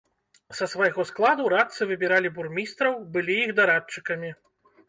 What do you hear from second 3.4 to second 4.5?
іх дарадчыкамі.